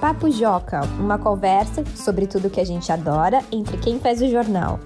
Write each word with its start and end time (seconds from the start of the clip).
Papo 0.00 0.30
Joca, 0.30 0.82
uma 1.00 1.18
conversa 1.18 1.84
sobre 1.96 2.28
tudo 2.28 2.48
que 2.48 2.60
a 2.60 2.64
gente 2.64 2.92
adora 2.92 3.40
entre 3.50 3.76
quem 3.80 3.98
faz 3.98 4.22
o 4.22 4.28
jornal. 4.28 4.78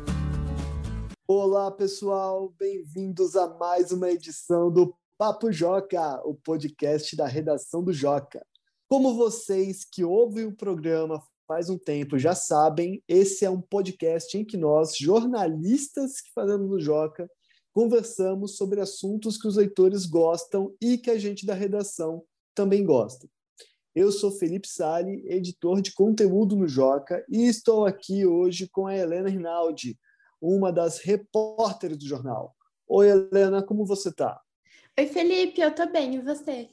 Olá, 1.29 1.71
pessoal, 1.71 2.51
bem-vindos 2.59 3.37
a 3.37 3.47
mais 3.59 3.93
uma 3.93 4.11
edição 4.11 4.73
do 4.73 4.95
Papo 5.19 5.53
Joca, 5.53 6.19
o 6.27 6.35
podcast 6.35 7.15
da 7.15 7.27
redação 7.27 7.85
do 7.85 7.93
Joca. 7.93 8.43
Como 8.89 9.15
vocês 9.15 9.85
que 9.85 10.03
ouvem 10.03 10.47
o 10.47 10.57
programa 10.57 11.23
faz 11.47 11.69
um 11.69 11.77
tempo 11.77 12.19
já 12.19 12.35
sabem, 12.35 13.03
esse 13.07 13.45
é 13.45 13.51
um 13.51 13.61
podcast 13.61 14.39
em 14.39 14.47
que 14.47 14.57
nós, 14.57 14.97
jornalistas 14.97 16.23
que 16.23 16.33
fazemos 16.35 16.71
o 16.71 16.81
Joca, 16.81 17.31
conversamos 17.71 18.57
sobre 18.57 18.81
assuntos 18.81 19.37
que 19.37 19.47
os 19.47 19.57
leitores 19.57 20.07
gostam 20.07 20.75
e 20.81 20.97
que 20.97 21.11
a 21.11 21.19
gente 21.19 21.45
da 21.45 21.53
redação 21.53 22.25
também 22.55 22.83
gosta. 22.83 23.29
Eu 23.95 24.11
sou 24.11 24.31
Felipe 24.31 24.67
Sali, 24.67 25.23
editor 25.27 25.83
de 25.83 25.93
conteúdo 25.93 26.57
no 26.57 26.67
Joca, 26.67 27.23
e 27.29 27.47
estou 27.47 27.85
aqui 27.85 28.25
hoje 28.25 28.67
com 28.67 28.87
a 28.87 28.97
Helena 28.97 29.29
Rinaldi, 29.29 29.99
uma 30.41 30.73
das 30.73 30.99
repórteres 30.99 31.99
do 31.99 32.07
jornal. 32.07 32.57
Oi, 32.89 33.11
Helena, 33.11 33.63
como 33.63 33.85
você 33.85 34.09
está? 34.09 34.41
Oi, 34.99 35.07
Felipe, 35.07 35.61
eu 35.61 35.69
estou 35.69 35.93
bem, 35.93 36.15
e 36.15 36.21
você? 36.23 36.71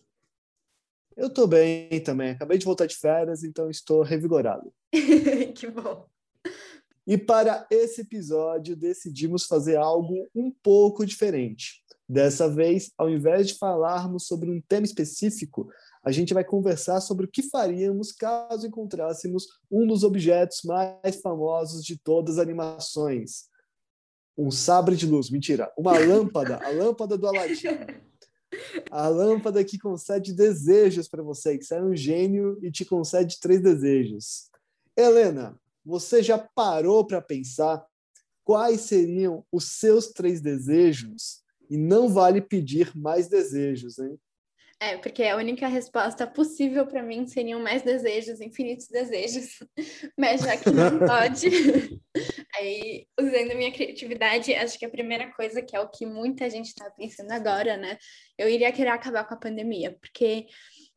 Eu 1.17 1.27
estou 1.27 1.45
bem 1.45 2.01
também. 2.01 2.29
Acabei 2.29 2.57
de 2.57 2.65
voltar 2.65 2.85
de 2.85 2.95
férias, 2.95 3.43
então 3.43 3.69
estou 3.69 4.01
revigorado. 4.01 4.73
que 5.55 5.67
bom. 5.67 6.07
E 7.05 7.17
para 7.17 7.67
esse 7.69 7.99
episódio, 7.99 8.77
decidimos 8.77 9.45
fazer 9.45 9.75
algo 9.75 10.25
um 10.33 10.49
pouco 10.49 11.05
diferente. 11.05 11.83
Dessa 12.07 12.49
vez, 12.49 12.91
ao 12.97 13.09
invés 13.09 13.49
de 13.49 13.55
falarmos 13.55 14.25
sobre 14.25 14.49
um 14.49 14.61
tema 14.61 14.85
específico, 14.85 15.69
a 16.03 16.11
gente 16.11 16.33
vai 16.33 16.43
conversar 16.43 17.01
sobre 17.01 17.25
o 17.25 17.29
que 17.29 17.43
faríamos 17.43 18.11
caso 18.11 18.65
encontrássemos 18.65 19.47
um 19.69 19.85
dos 19.85 20.03
objetos 20.03 20.61
mais 20.63 21.19
famosos 21.21 21.83
de 21.83 21.97
todas 21.97 22.37
as 22.37 22.43
animações. 22.43 23.49
Um 24.37 24.49
sabre 24.49 24.95
de 24.95 25.05
luz, 25.05 25.29
mentira, 25.29 25.71
uma 25.77 25.97
lâmpada, 25.97 26.57
a 26.63 26.69
lâmpada 26.69 27.17
do 27.17 27.27
Aladdin. 27.27 27.67
A 28.89 29.07
lâmpada 29.07 29.63
que 29.63 29.77
concede 29.77 30.33
desejos 30.33 31.07
para 31.07 31.21
você, 31.21 31.57
que 31.57 31.65
você 31.65 31.75
é 31.75 31.83
um 31.83 31.95
gênio 31.95 32.57
e 32.63 32.71
te 32.71 32.85
concede 32.85 33.39
três 33.39 33.61
desejos. 33.61 34.49
Helena, 34.97 35.59
você 35.85 36.23
já 36.23 36.37
parou 36.37 37.05
para 37.05 37.21
pensar 37.21 37.85
quais 38.43 38.81
seriam 38.81 39.45
os 39.51 39.65
seus 39.65 40.07
três 40.07 40.41
desejos? 40.41 41.43
E 41.69 41.77
não 41.77 42.09
vale 42.09 42.41
pedir 42.41 42.95
mais 42.97 43.27
desejos, 43.27 43.99
hein? 43.99 44.19
É, 44.81 44.95
porque 44.97 45.23
a 45.23 45.35
única 45.35 45.67
resposta 45.67 46.25
possível 46.25 46.87
para 46.87 47.03
mim 47.03 47.27
seriam 47.27 47.59
mais 47.61 47.81
desejos, 47.81 48.39
infinitos 48.39 48.87
desejos. 48.87 49.59
Mas 50.17 50.39
já 50.39 50.55
que 50.55 50.71
não 50.71 50.99
pode, 51.05 51.49
aí 52.55 53.05
usando 53.19 53.51
a 53.51 53.55
minha 53.55 53.73
criatividade, 53.73 54.53
acho 54.53 54.79
que 54.79 54.85
a 54.85 54.89
primeira 54.89 55.29
coisa, 55.33 55.61
que 55.61 55.75
é 55.75 55.79
o 55.81 55.89
que 55.89 56.05
muita 56.05 56.49
gente 56.49 56.67
está 56.67 56.89
pensando 56.91 57.29
agora, 57.31 57.75
né? 57.75 57.97
Eu 58.37 58.47
iria 58.47 58.71
querer 58.71 58.91
acabar 58.91 59.25
com 59.27 59.33
a 59.33 59.39
pandemia, 59.39 59.97
porque, 59.99 60.47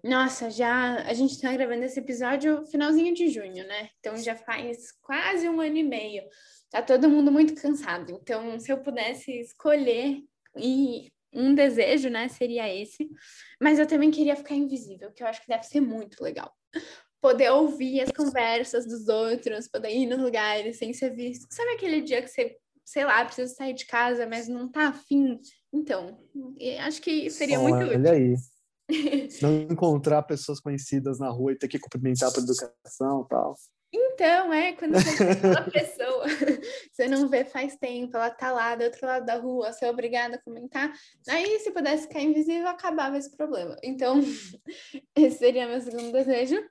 nossa, 0.05 0.49
já 0.49 1.03
a 1.05 1.13
gente 1.13 1.33
está 1.33 1.53
gravando 1.53 1.85
esse 1.85 1.99
episódio 1.99 2.65
finalzinho 2.67 3.13
de 3.13 3.29
junho, 3.31 3.67
né? 3.67 3.89
Então 3.99 4.17
já 4.17 4.37
faz 4.37 4.93
quase 5.01 5.49
um 5.49 5.61
ano 5.61 5.77
e 5.77 5.83
meio. 5.83 6.23
Tá 6.71 6.81
todo 6.81 7.09
mundo 7.09 7.33
muito 7.33 7.61
cansado. 7.61 8.17
Então, 8.23 8.59
se 8.61 8.73
eu 8.73 8.81
pudesse 8.81 9.33
escolher 9.41 10.23
e 10.57 11.13
um 11.33 11.55
desejo, 11.55 12.09
né, 12.09 12.29
seria 12.29 12.73
esse. 12.73 13.11
Mas 13.61 13.79
eu 13.79 13.87
também 13.87 14.11
queria 14.11 14.37
ficar 14.37 14.55
invisível, 14.55 15.13
que 15.13 15.23
eu 15.23 15.27
acho 15.27 15.41
que 15.41 15.49
deve 15.49 15.65
ser 15.65 15.81
muito 15.81 16.23
legal. 16.23 16.53
Poder 17.21 17.51
ouvir 17.51 18.01
as 18.01 18.11
conversas 18.11 18.85
dos 18.87 19.09
outros, 19.09 19.69
poder 19.69 19.91
ir 19.91 20.07
nos 20.07 20.19
lugares 20.19 20.79
sem 20.79 20.93
ser 20.93 21.15
visto. 21.15 21.47
Sabe 21.51 21.71
aquele 21.71 22.01
dia 22.01 22.21
que 22.21 22.29
você, 22.29 22.57
sei 22.85 23.05
lá, 23.05 23.25
precisa 23.25 23.55
sair 23.55 23.75
de 23.75 23.87
casa, 23.87 24.27
mas 24.27 24.49
não 24.49 24.69
tá 24.69 24.89
afim? 24.89 25.41
Então, 25.73 26.19
acho 26.81 27.01
que 27.01 27.31
seria 27.31 27.61
Olha 27.61 27.69
muito 27.69 27.87
útil. 27.87 28.01
Olha 28.01 28.13
aí. 28.13 28.35
Não 29.41 29.63
encontrar 29.63 30.23
pessoas 30.25 30.61
conhecidas 30.61 31.19
na 31.19 31.31
rua 31.31 31.53
e 31.53 31.57
ter 31.57 31.69
que 31.69 31.79
cumprimentar 31.79 32.33
por 32.33 32.43
educação 32.43 33.23
e 33.25 33.29
tal. 33.29 33.55
Então, 34.15 34.53
é, 34.53 34.73
quando 34.73 34.95
você 34.95 35.25
vê 35.25 35.31
aquela 35.33 35.63
pessoa, 35.63 36.25
você 36.93 37.09
não 37.09 37.29
vê 37.29 37.45
faz 37.45 37.77
tempo, 37.77 38.17
ela 38.17 38.31
tá 38.31 38.53
lá 38.53 38.75
do 38.75 38.85
outro 38.85 39.07
lado 39.07 39.25
da 39.25 39.37
rua, 39.37 39.73
você 39.73 39.85
é 39.85 39.91
obrigada 39.91 40.37
a 40.37 40.43
comentar. 40.43 40.93
Aí, 41.29 41.59
se 41.61 41.71
pudesse 41.71 42.07
ficar 42.07 42.21
invisível, 42.21 42.69
acabava 42.69 43.17
esse 43.17 43.35
problema. 43.37 43.77
Então, 43.83 44.21
esse 45.17 45.39
seria 45.39 45.67
meu 45.67 45.81
segundo 45.81 46.13
desejo. 46.13 46.63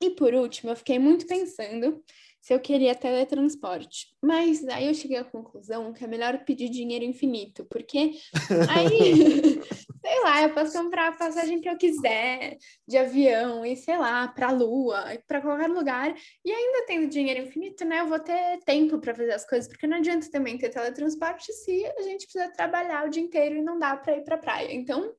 E 0.00 0.10
por 0.10 0.32
último, 0.34 0.70
eu 0.70 0.76
fiquei 0.76 0.98
muito 0.98 1.26
pensando 1.26 2.02
se 2.40 2.54
eu 2.54 2.60
queria 2.60 2.94
teletransporte. 2.94 4.14
Mas 4.22 4.66
aí 4.68 4.86
eu 4.86 4.94
cheguei 4.94 5.18
à 5.18 5.24
conclusão 5.24 5.92
que 5.92 6.04
é 6.04 6.06
melhor 6.06 6.44
pedir 6.44 6.68
dinheiro 6.68 7.04
infinito, 7.04 7.66
porque 7.68 8.12
aí, 8.70 9.60
sei 10.08 10.22
lá, 10.22 10.42
eu 10.42 10.54
posso 10.54 10.72
comprar 10.72 11.08
a 11.08 11.16
passagem 11.16 11.60
que 11.60 11.68
eu 11.68 11.76
quiser 11.76 12.56
de 12.86 12.96
avião 12.96 13.64
e 13.64 13.76
sei 13.76 13.98
lá, 13.98 14.26
para 14.26 14.48
a 14.48 14.52
lua, 14.52 15.04
para 15.26 15.42
qualquer 15.42 15.68
lugar, 15.68 16.14
e 16.44 16.50
ainda 16.50 16.86
tendo 16.86 17.08
dinheiro 17.08 17.46
infinito, 17.46 17.84
né, 17.84 18.00
eu 18.00 18.06
vou 18.06 18.18
ter 18.18 18.58
tempo 18.64 18.98
para 18.98 19.14
fazer 19.14 19.32
as 19.32 19.46
coisas, 19.46 19.68
porque 19.68 19.86
não 19.86 19.98
adianta 19.98 20.30
também 20.30 20.56
ter 20.56 20.70
teletransporte 20.70 21.52
se 21.52 21.84
a 21.84 22.02
gente 22.02 22.26
precisa 22.26 22.50
trabalhar 22.52 23.06
o 23.06 23.10
dia 23.10 23.22
inteiro 23.22 23.56
e 23.56 23.62
não 23.62 23.78
dá 23.78 23.96
para 23.96 24.16
ir 24.16 24.24
para 24.24 24.36
a 24.36 24.38
praia. 24.38 24.72
Então, 24.72 25.12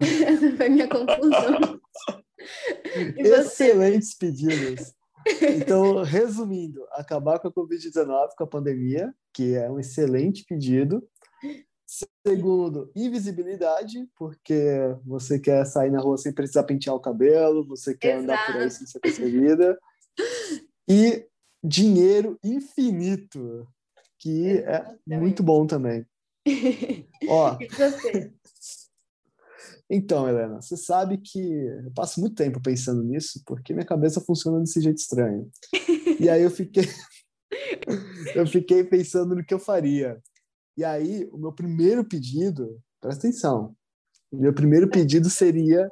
essa 0.00 0.56
foi 0.56 0.68
minha 0.70 0.88
conclusão. 0.88 1.78
Excelentes 3.18 4.16
pedidos. 4.16 4.94
Então, 5.42 6.02
resumindo, 6.02 6.82
acabar 6.92 7.38
com 7.38 7.48
a 7.48 7.52
Covid-19, 7.52 8.28
com 8.38 8.44
a 8.44 8.46
pandemia, 8.46 9.12
que 9.34 9.54
é 9.54 9.70
um 9.70 9.78
excelente 9.78 10.44
pedido. 10.48 11.06
Segundo, 12.24 12.92
invisibilidade, 12.94 14.08
porque 14.16 14.78
você 15.04 15.40
quer 15.40 15.64
sair 15.66 15.90
na 15.90 16.00
rua 16.00 16.16
sem 16.16 16.32
precisar 16.32 16.62
pentear 16.62 16.94
o 16.94 17.00
cabelo, 17.00 17.66
você 17.66 17.96
quer 17.96 18.18
Exato. 18.18 18.22
andar 18.22 18.46
por 18.46 18.62
aí 18.62 18.70
sem 18.70 18.86
ser 18.86 19.00
percebida. 19.00 19.76
E 20.88 21.26
dinheiro 21.64 22.38
infinito, 22.44 23.66
que 24.20 24.50
é 24.50 24.76
Exatamente. 24.76 25.00
muito 25.06 25.42
bom 25.42 25.66
também. 25.66 26.06
Ó, 27.28 27.58
E 27.60 27.68
você? 27.68 28.32
então, 29.90 30.28
Helena, 30.28 30.62
você 30.62 30.76
sabe 30.76 31.18
que 31.18 31.40
eu 31.40 31.90
passo 31.92 32.20
muito 32.20 32.36
tempo 32.36 32.62
pensando 32.62 33.02
nisso, 33.02 33.42
porque 33.44 33.72
minha 33.72 33.84
cabeça 33.84 34.20
funciona 34.20 34.60
desse 34.60 34.80
jeito 34.80 34.98
estranho. 34.98 35.50
E 36.20 36.30
aí 36.30 36.42
eu 36.42 36.50
fiquei 36.52 36.84
eu 38.36 38.46
fiquei 38.46 38.84
pensando 38.84 39.34
no 39.34 39.44
que 39.44 39.52
eu 39.52 39.58
faria. 39.58 40.22
E 40.80 40.84
aí, 40.84 41.28
o 41.30 41.36
meu 41.36 41.52
primeiro 41.52 42.02
pedido, 42.02 42.80
presta 43.02 43.28
atenção. 43.28 43.76
O 44.32 44.38
meu 44.38 44.54
primeiro 44.54 44.88
pedido 44.88 45.28
seria 45.28 45.90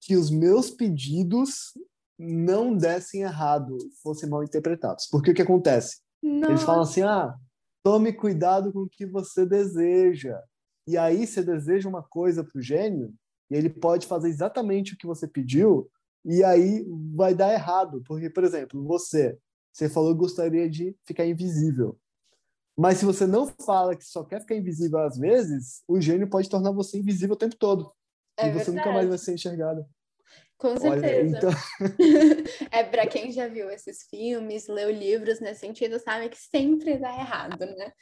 que 0.00 0.16
os 0.16 0.30
meus 0.30 0.70
pedidos 0.70 1.74
não 2.18 2.74
dessem 2.74 3.20
errado, 3.20 3.76
fossem 4.02 4.26
mal 4.26 4.42
interpretados. 4.42 5.06
Porque 5.08 5.32
o 5.32 5.34
que 5.34 5.42
acontece? 5.42 5.98
Eles 6.22 6.62
falam 6.62 6.84
assim: 6.84 7.02
ah, 7.02 7.34
tome 7.82 8.10
cuidado 8.10 8.72
com 8.72 8.84
o 8.84 8.88
que 8.88 9.04
você 9.04 9.44
deseja. 9.44 10.40
E 10.86 10.96
aí 10.96 11.26
você 11.26 11.42
deseja 11.42 11.86
uma 11.86 12.02
coisa 12.02 12.42
para 12.42 12.58
o 12.58 12.62
gênio, 12.62 13.12
e 13.50 13.56
ele 13.56 13.68
pode 13.68 14.06
fazer 14.06 14.30
exatamente 14.30 14.94
o 14.94 14.96
que 14.96 15.06
você 15.06 15.28
pediu, 15.28 15.86
e 16.24 16.42
aí 16.42 16.82
vai 17.14 17.34
dar 17.34 17.52
errado. 17.52 18.02
Porque, 18.06 18.30
por 18.30 18.42
exemplo, 18.42 18.82
você, 18.84 19.36
você 19.70 19.86
falou 19.86 20.14
que 20.14 20.20
gostaria 20.20 20.66
de 20.66 20.96
ficar 21.04 21.26
invisível. 21.26 21.98
Mas 22.78 22.98
se 22.98 23.04
você 23.04 23.26
não 23.26 23.46
fala 23.66 23.96
que 23.96 24.04
só 24.04 24.22
quer 24.22 24.40
ficar 24.40 24.54
invisível 24.54 25.00
às 25.00 25.18
vezes, 25.18 25.82
o 25.88 26.00
gênio 26.00 26.30
pode 26.30 26.48
tornar 26.48 26.70
você 26.70 26.98
invisível 26.98 27.34
o 27.34 27.38
tempo 27.38 27.56
todo. 27.56 27.92
É 28.38 28.46
e 28.46 28.52
você 28.52 28.70
nunca 28.70 28.84
verdade. 28.84 28.94
mais 28.94 29.08
vai 29.08 29.18
ser 29.18 29.34
enxergado. 29.34 29.84
Com 30.56 30.68
Olha, 30.68 31.00
certeza. 31.00 31.36
então, 31.38 31.50
É 32.70 32.84
para 32.84 33.06
quem 33.06 33.32
já 33.32 33.48
viu 33.48 33.68
esses 33.70 34.04
filmes, 34.08 34.68
leu 34.68 34.90
livros 34.90 35.40
nesse 35.40 35.60
sentido, 35.60 35.98
sabe 35.98 36.28
que 36.28 36.38
sempre 36.38 36.98
dá 36.98 37.10
errado, 37.18 37.58
né? 37.58 37.92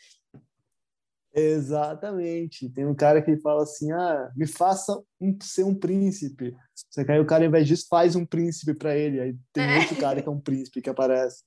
Exatamente. 1.34 2.68
Tem 2.70 2.86
um 2.86 2.94
cara 2.94 3.20
que 3.22 3.36
fala 3.38 3.62
assim: 3.62 3.92
ah, 3.92 4.30
me 4.34 4.46
faça 4.46 4.98
um, 5.20 5.36
ser 5.42 5.64
um 5.64 5.74
príncipe. 5.74 6.54
Só 6.90 7.04
que 7.04 7.12
aí 7.12 7.20
o 7.20 7.26
cara, 7.26 7.44
ao 7.44 7.48
invés 7.48 7.66
disso, 7.66 7.86
faz 7.90 8.16
um 8.16 8.24
príncipe 8.24 8.74
para 8.74 8.96
ele. 8.96 9.20
Aí 9.20 9.36
tem 9.52 9.64
É. 9.64 9.78
outro 9.80 9.96
cara 9.96 10.22
que 10.22 10.28
é 10.28 10.32
um 10.32 10.40
príncipe 10.40 10.80
que 10.80 10.88
aparece. 10.88 11.42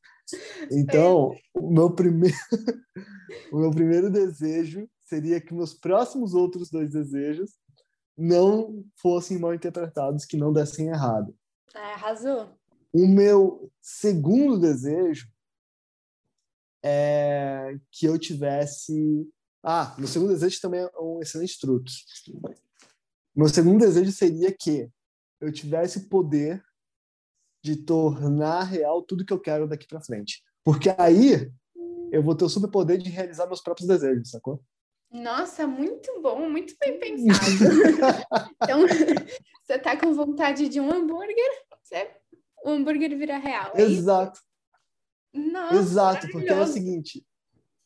Então, 0.71 1.35
o 1.53 1.71
meu 1.71 1.93
primeiro, 1.93 2.37
o 3.51 3.59
meu 3.59 3.71
primeiro 3.71 4.09
desejo 4.09 4.89
seria 5.05 5.41
que 5.41 5.53
meus 5.53 5.73
próximos 5.73 6.33
outros 6.33 6.69
dois 6.69 6.91
desejos 6.91 7.51
não 8.17 8.83
fossem 9.01 9.39
mal 9.39 9.53
interpretados, 9.53 10.25
que 10.25 10.37
não 10.37 10.51
dessem 10.51 10.89
errado. 10.89 11.33
Ah, 11.73 11.93
arrasou. 11.93 12.57
O 12.91 13.07
meu 13.07 13.71
segundo 13.81 14.59
desejo 14.59 15.27
é 16.83 17.77
que 17.91 18.05
eu 18.05 18.17
tivesse. 18.17 19.27
Ah, 19.63 19.95
meu 19.97 20.07
segundo 20.07 20.29
desejo 20.29 20.59
também 20.61 20.81
é 20.81 20.89
um 20.99 21.21
excelente 21.21 21.59
truque. 21.59 21.93
Meu 23.35 23.47
segundo 23.47 23.79
desejo 23.79 24.11
seria 24.11 24.51
que 24.51 24.89
eu 25.39 25.51
tivesse 25.51 25.99
o 25.99 26.09
poder 26.09 26.63
de 27.63 27.75
tornar 27.75 28.63
real 28.63 29.01
tudo 29.03 29.25
que 29.25 29.33
eu 29.33 29.39
quero 29.39 29.67
daqui 29.67 29.87
para 29.87 30.01
frente. 30.01 30.41
Porque 30.63 30.93
aí 30.97 31.51
eu 32.11 32.23
vou 32.23 32.35
ter 32.35 32.45
o 32.45 32.49
superpoder 32.49 32.97
de 32.97 33.09
realizar 33.09 33.47
meus 33.47 33.61
próprios 33.61 33.87
desejos, 33.87 34.31
sacou? 34.31 34.61
Nossa, 35.11 35.65
muito 35.65 36.21
bom, 36.21 36.49
muito 36.49 36.75
bem 36.79 36.99
pensado. 36.99 38.21
então, 38.61 38.81
você 39.65 39.79
tá 39.79 39.97
com 39.97 40.13
vontade 40.13 40.69
de 40.69 40.79
um 40.79 40.91
hambúrguer, 40.91 41.51
você... 41.81 42.09
o 42.63 42.69
hambúrguer 42.69 43.17
vira 43.17 43.37
real. 43.37 43.71
É 43.75 43.81
Exato. 43.81 44.39
Nossa, 45.33 45.75
Exato, 45.75 46.27
porque 46.31 46.49
é 46.49 46.59
o 46.59 46.65
seguinte, 46.65 47.23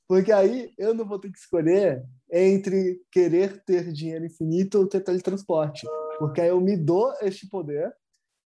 porque 0.07 0.31
aí 0.31 0.73
eu 0.77 0.93
não 0.93 1.05
vou 1.05 1.19
ter 1.19 1.31
que 1.31 1.37
escolher 1.37 2.03
entre 2.31 3.01
querer 3.11 3.63
ter 3.63 3.91
dinheiro 3.91 4.25
infinito 4.25 4.79
ou 4.79 4.87
ter 4.87 5.01
teletransporte. 5.01 5.85
Porque 6.19 6.39
aí 6.39 6.49
eu 6.49 6.61
me 6.61 6.77
dou 6.77 7.13
este 7.21 7.49
poder 7.49 7.93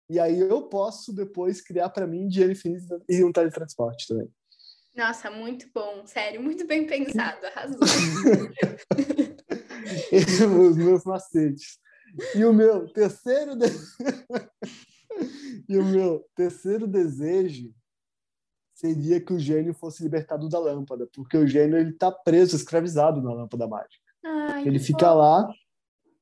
e 0.09 0.19
aí 0.19 0.39
eu 0.39 0.63
posso 0.63 1.13
depois 1.13 1.61
criar 1.61 1.89
para 1.89 2.07
mim 2.07 2.27
dinheiro 2.27 2.53
infinito 2.53 3.01
e 3.09 3.23
um 3.23 3.31
teletransporte 3.31 4.07
também. 4.07 4.29
Nossa, 4.95 5.29
muito 5.29 5.67
bom, 5.73 6.05
sério, 6.05 6.41
muito 6.41 6.65
bem 6.65 6.85
pensado, 6.87 7.45
arrasou. 7.45 7.79
Os 10.69 10.77
meus 10.77 11.03
macetes. 11.03 11.77
E 12.33 12.45
o 12.45 12.53
meu 12.53 12.87
terceiro 12.91 13.55
de... 13.55 13.67
e 15.69 15.77
o 15.77 15.83
meu 15.83 16.25
terceiro 16.35 16.87
desejo 16.87 17.73
seria 18.73 19.19
que 19.19 19.33
o 19.33 19.39
gênio 19.39 19.73
fosse 19.73 20.03
libertado 20.03 20.47
da 20.47 20.59
lâmpada, 20.59 21.07
porque 21.13 21.37
o 21.37 21.47
gênio 21.47 21.77
ele 21.77 21.91
está 21.91 22.11
preso, 22.11 22.55
escravizado 22.55 23.21
na 23.21 23.33
lâmpada 23.33 23.67
mágica. 23.67 24.03
Ai, 24.23 24.67
ele 24.67 24.79
fica 24.79 25.09
bom. 25.09 25.17
lá, 25.17 25.53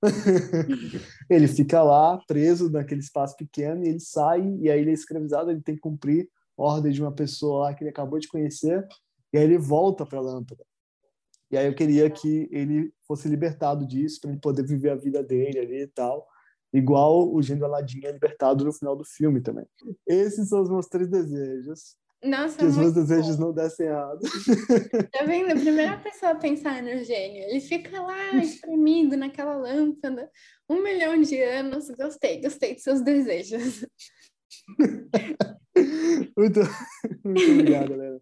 ele 1.29 1.47
fica 1.47 1.81
lá 1.83 2.17
preso 2.27 2.69
naquele 2.69 3.01
espaço 3.01 3.35
pequeno 3.35 3.83
e 3.83 3.89
ele 3.89 3.99
sai 3.99 4.41
e 4.59 4.69
aí 4.69 4.81
ele 4.81 4.91
é 4.91 4.93
escravizado, 4.93 5.51
ele 5.51 5.61
tem 5.61 5.75
que 5.75 5.81
cumprir 5.81 6.29
ordem 6.57 6.91
de 6.91 7.01
uma 7.01 7.11
pessoa 7.11 7.63
lá 7.63 7.73
que 7.73 7.83
ele 7.83 7.89
acabou 7.89 8.19
de 8.19 8.27
conhecer 8.27 8.87
e 9.33 9.37
aí 9.37 9.43
ele 9.43 9.57
volta 9.57 10.05
para 10.05 10.19
a 10.19 10.21
lâmpada. 10.21 10.63
E 11.51 11.57
aí 11.57 11.67
eu 11.67 11.75
queria 11.75 12.09
que 12.09 12.49
ele 12.51 12.91
fosse 13.07 13.27
libertado 13.27 13.85
disso 13.85 14.19
para 14.21 14.31
ele 14.31 14.39
poder 14.39 14.65
viver 14.65 14.89
a 14.89 14.95
vida 14.95 15.21
dele 15.23 15.59
ali 15.59 15.81
e 15.81 15.87
tal. 15.87 16.27
Igual 16.73 17.33
o 17.33 17.41
gênio 17.41 17.65
Aladdin 17.65 18.05
é 18.05 18.11
libertado 18.11 18.65
no 18.65 18.73
final 18.73 18.95
do 18.95 19.05
filme 19.05 19.41
também. 19.41 19.65
Esses 20.07 20.49
são 20.49 20.61
os 20.61 20.69
meus 20.69 20.87
três 20.87 21.07
desejos. 21.07 21.95
Nossa, 22.23 22.57
que 22.57 22.65
os 22.65 22.77
meus 22.77 22.93
desejos 22.93 23.37
bom. 23.37 23.45
não 23.45 23.53
dessem 23.53 23.87
errado. 23.87 24.19
Tá 25.11 25.23
vendo? 25.25 25.51
A 25.51 25.55
primeira 25.55 25.97
pessoa 26.01 26.31
a 26.31 26.35
pensar 26.35 26.81
no 26.81 27.03
gênio. 27.03 27.43
Ele 27.43 27.59
fica 27.59 28.01
lá 28.01 28.35
espremido 28.41 29.15
naquela 29.15 29.55
lâmpada. 29.55 30.29
Um 30.69 30.81
milhão 30.81 31.21
de 31.21 31.41
anos. 31.41 31.89
Gostei, 31.91 32.41
gostei 32.41 32.73
dos 32.73 32.83
seus 32.83 33.01
desejos. 33.01 33.85
muito, 36.37 36.59
muito 37.23 37.51
obrigado, 37.51 37.89
galera. 37.89 38.21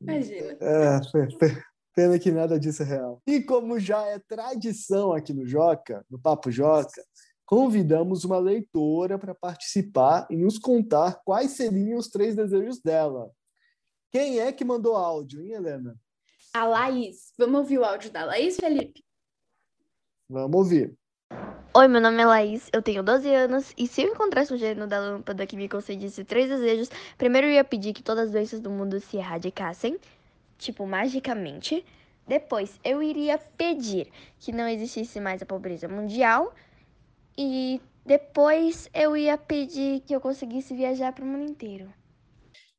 Imagina. 0.00 0.56
É, 0.60 1.00
pena 1.94 2.18
que 2.18 2.30
nada 2.30 2.58
disso 2.58 2.82
é 2.82 2.86
real. 2.86 3.22
E 3.26 3.42
como 3.42 3.78
já 3.78 4.02
é 4.06 4.18
tradição 4.18 5.12
aqui 5.12 5.32
no 5.32 5.46
Joca, 5.46 6.04
no 6.10 6.18
Papo 6.18 6.50
Joca, 6.50 7.02
convidamos 7.52 8.24
uma 8.24 8.38
leitora 8.38 9.18
para 9.18 9.34
participar 9.34 10.26
e 10.30 10.36
nos 10.38 10.58
contar 10.58 11.20
quais 11.22 11.50
seriam 11.50 11.98
os 11.98 12.08
três 12.08 12.34
desejos 12.34 12.80
dela. 12.80 13.30
Quem 14.10 14.40
é 14.40 14.50
que 14.50 14.64
mandou 14.64 14.96
áudio, 14.96 15.42
hein, 15.42 15.52
Helena? 15.52 15.94
A 16.54 16.64
Laís. 16.64 17.34
Vamos 17.36 17.60
ouvir 17.60 17.76
o 17.76 17.84
áudio 17.84 18.10
da 18.10 18.24
Laís, 18.24 18.56
Felipe? 18.56 19.04
Vamos 20.30 20.56
ouvir. 20.56 20.94
Oi, 21.74 21.88
meu 21.88 22.00
nome 22.00 22.22
é 22.22 22.24
Laís, 22.24 22.70
eu 22.72 22.80
tenho 22.80 23.02
12 23.02 23.28
anos 23.28 23.74
e 23.76 23.86
se 23.86 24.00
eu 24.00 24.08
encontrasse 24.08 24.54
o 24.54 24.56
gênio 24.56 24.86
da 24.86 24.98
lâmpada 24.98 25.46
que 25.46 25.54
me 25.54 25.68
concedisse 25.68 26.24
três 26.24 26.48
desejos, 26.48 26.88
primeiro 27.18 27.48
eu 27.48 27.52
ia 27.52 27.64
pedir 27.64 27.92
que 27.92 28.02
todas 28.02 28.28
as 28.28 28.32
doenças 28.32 28.60
do 28.60 28.70
mundo 28.70 28.98
se 28.98 29.18
erradicassem, 29.18 29.98
tipo, 30.56 30.86
magicamente. 30.86 31.84
Depois, 32.26 32.80
eu 32.82 33.02
iria 33.02 33.36
pedir 33.36 34.10
que 34.38 34.52
não 34.52 34.66
existisse 34.66 35.20
mais 35.20 35.42
a 35.42 35.46
pobreza 35.46 35.86
mundial. 35.86 36.54
E 37.36 37.80
depois 38.04 38.88
eu 38.92 39.16
ia 39.16 39.38
pedir 39.38 40.00
que 40.00 40.14
eu 40.14 40.20
conseguisse 40.20 40.74
viajar 40.74 41.12
para 41.12 41.24
o 41.24 41.26
mundo 41.26 41.50
inteiro. 41.50 41.92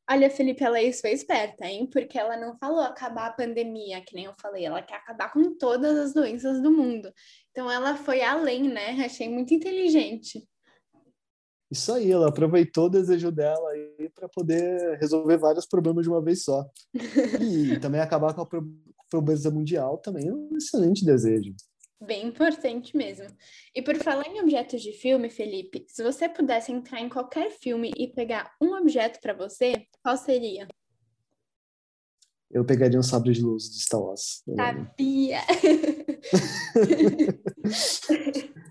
Olha, 0.08 0.28
Felipe, 0.28 0.62
ela 0.62 0.82
isso 0.82 1.00
foi 1.00 1.12
esperta, 1.12 1.64
hein? 1.66 1.88
Porque 1.90 2.18
ela 2.18 2.36
não 2.36 2.58
falou 2.58 2.80
acabar 2.80 3.28
a 3.28 3.32
pandemia, 3.32 4.02
que 4.02 4.14
nem 4.14 4.26
eu 4.26 4.34
falei, 4.38 4.66
ela 4.66 4.82
quer 4.82 4.96
acabar 4.96 5.32
com 5.32 5.56
todas 5.56 5.96
as 5.96 6.12
doenças 6.12 6.60
do 6.60 6.70
mundo. 6.70 7.10
Então 7.50 7.70
ela 7.70 7.96
foi 7.96 8.22
além, 8.22 8.68
né? 8.68 9.02
Achei 9.02 9.30
muito 9.30 9.54
inteligente. 9.54 10.46
Isso 11.70 11.92
aí, 11.92 12.12
ela 12.12 12.28
aproveitou 12.28 12.86
o 12.86 12.90
desejo 12.90 13.32
dela 13.32 13.70
aí 13.70 14.10
para 14.14 14.28
poder 14.28 14.98
resolver 14.98 15.38
vários 15.38 15.66
problemas 15.66 16.04
de 16.04 16.10
uma 16.10 16.22
vez 16.22 16.44
só. 16.44 16.64
e 17.40 17.80
também 17.80 18.00
acabar 18.00 18.34
com 18.34 18.42
a 18.42 18.48
pobreza 19.10 19.50
mundial 19.50 19.98
também 19.98 20.28
é 20.28 20.32
um 20.32 20.50
excelente 20.56 21.04
desejo. 21.04 21.54
Bem 22.00 22.26
importante 22.26 22.96
mesmo. 22.96 23.26
E 23.74 23.80
por 23.80 23.96
falar 23.96 24.26
em 24.26 24.40
objetos 24.40 24.82
de 24.82 24.92
filme, 24.92 25.30
Felipe, 25.30 25.84
se 25.88 26.02
você 26.02 26.28
pudesse 26.28 26.72
entrar 26.72 27.00
em 27.00 27.08
qualquer 27.08 27.50
filme 27.50 27.92
e 27.96 28.08
pegar 28.08 28.52
um 28.60 28.74
objeto 28.74 29.20
para 29.20 29.32
você, 29.32 29.86
qual 30.02 30.16
seria? 30.16 30.66
Eu 32.50 32.64
pegaria 32.64 32.98
um 32.98 33.02
sabre 33.02 33.32
de 33.32 33.42
luz 33.42 33.70
de 33.70 33.80
Star 33.80 34.00
Wars. 34.00 34.42
Sabia! 34.54 35.38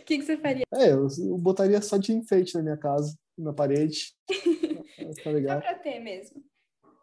O 0.00 0.04
que, 0.04 0.18
que 0.18 0.24
você 0.24 0.36
faria? 0.36 0.64
É, 0.72 0.92
eu, 0.92 1.08
eu, 1.18 1.38
botaria 1.38 1.80
só 1.82 1.96
de 1.96 2.12
enfeite 2.12 2.54
na 2.54 2.62
minha 2.62 2.76
casa, 2.76 3.16
na 3.36 3.52
parede. 3.52 4.14
Tá 5.22 5.30
legal. 5.30 5.56
Só 5.56 5.62
pra 5.62 5.74
ter 5.74 5.98
mesmo. 5.98 6.43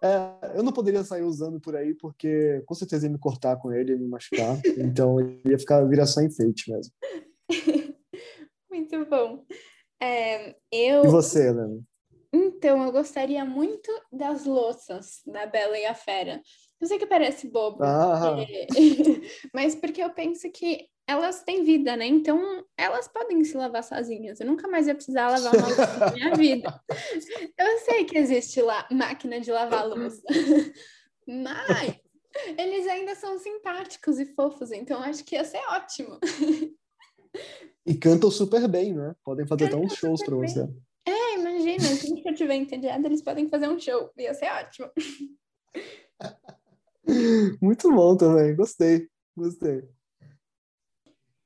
É, 0.03 0.57
eu 0.57 0.63
não 0.63 0.71
poderia 0.71 1.03
sair 1.03 1.21
usando 1.21 1.59
por 1.59 1.75
aí, 1.75 1.93
porque 1.93 2.63
com 2.65 2.73
certeza 2.73 3.05
ia 3.05 3.11
me 3.11 3.19
cortar 3.19 3.55
com 3.57 3.71
ele, 3.71 3.91
ia 3.91 3.97
me 3.97 4.07
machucar. 4.07 4.59
então 4.77 5.17
ia 5.45 5.59
ficar, 5.59 5.85
virar 5.87 6.07
só 6.07 6.21
enfeite 6.21 6.71
mesmo. 6.71 6.93
Muito 8.69 9.05
bom. 9.05 9.45
É, 10.01 10.55
eu... 10.71 11.05
E 11.05 11.07
você, 11.07 11.49
Helena? 11.49 11.79
Então, 12.33 12.81
eu 12.83 12.91
gostaria 12.93 13.43
muito 13.43 13.91
das 14.11 14.45
louças 14.45 15.21
da 15.25 15.45
Bela 15.45 15.77
e 15.77 15.85
a 15.85 15.93
Fera. 15.93 16.41
Eu 16.79 16.87
sei 16.87 16.97
que 16.97 17.05
parece 17.05 17.49
bobo, 17.49 17.83
ah. 17.83 18.37
mas 19.53 19.75
porque 19.75 20.01
eu 20.01 20.09
penso 20.11 20.49
que 20.49 20.87
elas 21.11 21.43
têm 21.43 21.63
vida, 21.63 21.95
né? 21.95 22.05
Então, 22.05 22.65
elas 22.77 23.07
podem 23.07 23.43
se 23.43 23.55
lavar 23.55 23.83
sozinhas. 23.83 24.39
Eu 24.39 24.47
nunca 24.47 24.67
mais 24.67 24.87
ia 24.87 24.95
precisar 24.95 25.29
lavar 25.29 25.55
uma 25.55 25.67
louça 25.67 25.97
na 25.97 26.11
minha 26.11 26.35
vida. 26.35 26.81
Eu 27.57 27.77
sei 27.79 28.05
que 28.05 28.17
existe 28.17 28.61
lá 28.61 28.87
máquina 28.91 29.39
de 29.39 29.51
lavar 29.51 29.87
louça, 29.87 30.21
mas 31.27 31.99
eles 32.57 32.87
ainda 32.87 33.13
são 33.15 33.37
simpáticos 33.37 34.19
e 34.19 34.25
fofos, 34.33 34.71
então 34.71 35.01
acho 35.01 35.23
que 35.23 35.35
ia 35.35 35.43
ser 35.43 35.61
ótimo. 35.69 36.19
E 37.83 37.95
cantam 37.95 38.29
super 38.29 38.67
bem, 38.67 38.93
né? 38.93 39.15
Podem 39.23 39.47
fazer 39.47 39.65
até 39.65 39.75
uns 39.75 39.95
shows 39.95 40.23
para 40.23 40.35
você. 40.35 40.69
É, 41.03 41.35
imagina, 41.39 41.83
se 41.83 42.21
eu 42.23 42.35
tiver 42.35 42.53
entediado, 42.53 43.07
eles 43.07 43.23
podem 43.23 43.49
fazer 43.49 43.67
um 43.67 43.79
show. 43.79 44.11
Ia 44.19 44.35
ser 44.35 44.51
ótimo. 44.51 44.91
Muito 47.59 47.91
bom 47.91 48.15
também, 48.15 48.55
gostei, 48.55 49.07
gostei. 49.35 49.81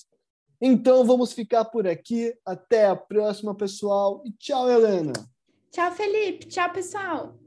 Então 0.61 1.03
vamos 1.03 1.33
ficar 1.33 1.65
por 1.65 1.87
aqui. 1.87 2.33
Até 2.45 2.87
a 2.87 2.95
próxima, 2.95 3.55
pessoal. 3.55 4.21
E 4.25 4.31
tchau, 4.33 4.69
Helena. 4.69 5.13
Tchau, 5.71 5.91
Felipe. 5.91 6.47
Tchau, 6.47 6.71
pessoal. 6.71 7.40